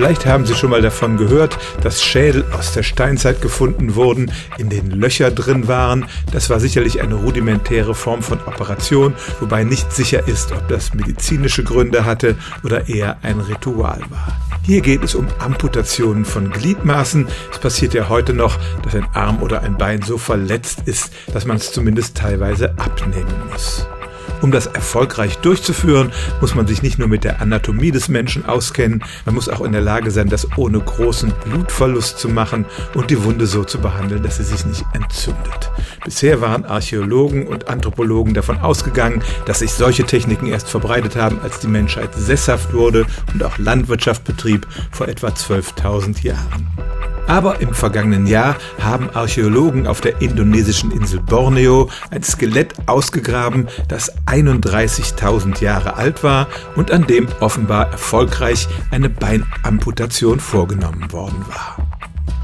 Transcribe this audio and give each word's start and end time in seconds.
Vielleicht 0.00 0.24
haben 0.24 0.46
Sie 0.46 0.54
schon 0.54 0.70
mal 0.70 0.80
davon 0.80 1.18
gehört, 1.18 1.58
dass 1.82 2.02
Schädel 2.02 2.42
aus 2.58 2.72
der 2.72 2.82
Steinzeit 2.82 3.42
gefunden 3.42 3.96
wurden, 3.96 4.32
in 4.56 4.70
denen 4.70 4.92
Löcher 4.92 5.30
drin 5.30 5.68
waren. 5.68 6.06
Das 6.32 6.48
war 6.48 6.58
sicherlich 6.58 7.02
eine 7.02 7.16
rudimentäre 7.16 7.94
Form 7.94 8.22
von 8.22 8.38
Operation, 8.46 9.12
wobei 9.40 9.62
nicht 9.62 9.92
sicher 9.92 10.26
ist, 10.26 10.52
ob 10.52 10.66
das 10.68 10.94
medizinische 10.94 11.64
Gründe 11.64 12.06
hatte 12.06 12.36
oder 12.64 12.88
eher 12.88 13.18
ein 13.20 13.40
Ritual 13.40 14.00
war. 14.08 14.40
Hier 14.62 14.80
geht 14.80 15.04
es 15.04 15.14
um 15.14 15.26
Amputationen 15.38 16.24
von 16.24 16.50
Gliedmaßen. 16.50 17.28
Es 17.52 17.58
passiert 17.58 17.92
ja 17.92 18.08
heute 18.08 18.32
noch, 18.32 18.56
dass 18.82 18.94
ein 18.94 19.06
Arm 19.12 19.42
oder 19.42 19.60
ein 19.60 19.76
Bein 19.76 20.00
so 20.00 20.16
verletzt 20.16 20.80
ist, 20.86 21.12
dass 21.34 21.44
man 21.44 21.58
es 21.58 21.72
zumindest 21.72 22.16
teilweise 22.16 22.70
abnehmen 22.78 23.34
muss. 23.52 23.86
Um 24.42 24.50
das 24.50 24.66
erfolgreich 24.66 25.38
durchzuführen, 25.38 26.12
muss 26.40 26.54
man 26.54 26.66
sich 26.66 26.82
nicht 26.82 26.98
nur 26.98 27.08
mit 27.08 27.24
der 27.24 27.40
Anatomie 27.40 27.90
des 27.90 28.08
Menschen 28.08 28.46
auskennen, 28.46 29.02
man 29.24 29.34
muss 29.34 29.48
auch 29.48 29.60
in 29.60 29.72
der 29.72 29.80
Lage 29.80 30.10
sein, 30.10 30.28
das 30.28 30.46
ohne 30.56 30.80
großen 30.80 31.32
Blutverlust 31.44 32.18
zu 32.18 32.28
machen 32.28 32.64
und 32.94 33.10
die 33.10 33.22
Wunde 33.24 33.46
so 33.46 33.64
zu 33.64 33.78
behandeln, 33.78 34.22
dass 34.22 34.36
sie 34.36 34.44
sich 34.44 34.64
nicht 34.66 34.84
entzündet. 34.92 35.70
Bisher 36.04 36.40
waren 36.40 36.64
Archäologen 36.64 37.46
und 37.46 37.68
Anthropologen 37.68 38.34
davon 38.34 38.58
ausgegangen, 38.58 39.22
dass 39.46 39.60
sich 39.60 39.72
solche 39.72 40.04
Techniken 40.04 40.46
erst 40.46 40.68
verbreitet 40.68 41.16
haben, 41.16 41.40
als 41.42 41.60
die 41.60 41.68
Menschheit 41.68 42.10
sesshaft 42.14 42.72
wurde 42.72 43.06
und 43.32 43.42
auch 43.42 43.58
Landwirtschaft 43.58 44.24
betrieb 44.24 44.66
vor 44.90 45.08
etwa 45.08 45.28
12.000 45.28 46.22
Jahren. 46.22 46.89
Aber 47.30 47.60
im 47.60 47.72
vergangenen 47.74 48.26
Jahr 48.26 48.56
haben 48.82 49.08
Archäologen 49.10 49.86
auf 49.86 50.00
der 50.00 50.20
indonesischen 50.20 50.90
Insel 50.90 51.20
Borneo 51.20 51.88
ein 52.10 52.24
Skelett 52.24 52.74
ausgegraben, 52.86 53.68
das 53.86 54.12
31.000 54.26 55.62
Jahre 55.62 55.94
alt 55.94 56.24
war 56.24 56.48
und 56.74 56.90
an 56.90 57.06
dem 57.06 57.28
offenbar 57.38 57.92
erfolgreich 57.92 58.66
eine 58.90 59.08
Beinamputation 59.08 60.40
vorgenommen 60.40 61.12
worden 61.12 61.44
war. 61.46 61.76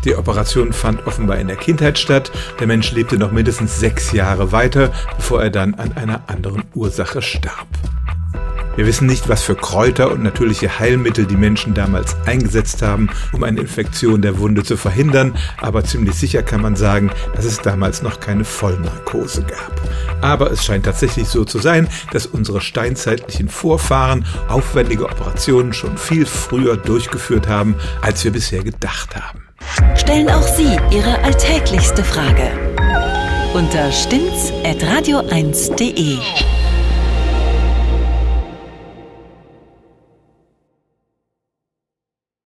Die 0.05 0.15
Operation 0.15 0.73
fand 0.73 1.05
offenbar 1.05 1.39
in 1.39 1.49
der 1.49 1.57
Kindheit 1.57 1.99
statt. 1.99 2.31
Der 2.61 2.69
Mensch 2.69 2.93
lebte 2.93 3.19
noch 3.19 3.33
mindestens 3.33 3.81
sechs 3.81 4.13
Jahre 4.13 4.53
weiter, 4.53 4.93
bevor 5.17 5.43
er 5.43 5.51
dann 5.51 5.75
an 5.75 5.97
einer 5.97 6.21
anderen 6.29 6.63
Ursache 6.75 7.23
starb. 7.23 7.67
Wir 8.77 8.87
wissen 8.87 9.07
nicht, 9.07 9.29
was 9.29 9.43
für 9.43 9.55
Kräuter 9.55 10.11
und 10.11 10.23
natürliche 10.23 10.79
Heilmittel 10.79 11.27
die 11.27 11.37
Menschen 11.37 11.75
damals 11.75 12.17
eingesetzt 12.27 12.83
haben, 12.83 13.09
um 13.33 13.43
eine 13.43 13.61
Infektion 13.61 14.21
der 14.21 14.39
Wunde 14.39 14.63
zu 14.65 14.77
verhindern, 14.77 15.35
aber 15.61 15.83
ziemlich 15.85 16.15
sicher 16.15 16.43
kann 16.43 16.61
man 16.61 16.77
sagen, 16.77 17.11
dass 17.35 17.47
es 17.47 17.61
damals 17.61 18.03
noch 18.03 18.21
keine 18.21 18.45
Vollnarkose 18.45 19.45
gab. 19.45 19.81
Aber 20.21 20.51
es 20.51 20.63
scheint 20.65 20.85
tatsächlich 20.85 21.29
so 21.29 21.45
zu 21.45 21.59
sein, 21.59 21.89
dass 22.13 22.27
unsere 22.27 22.61
steinzeitlichen 22.61 23.49
Vorfahren 23.49 24.27
aufwendige 24.49 25.07
Operationen 25.07 25.73
schon 25.73 25.97
viel 25.97 26.27
früher 26.27 26.77
durchgeführt 26.77 27.49
haben, 27.49 27.77
als 28.03 28.23
wir 28.25 28.33
bisher 28.33 28.63
gedacht 28.63 29.17
haben. 29.17 29.41
Stellen 29.97 30.29
auch 30.29 30.47
Sie 30.47 30.77
Ihre 30.91 31.23
alltäglichste 31.23 32.05
Frage 32.05 32.51
unter 33.55 33.91
stimmtz.radio1.de. 33.91 36.19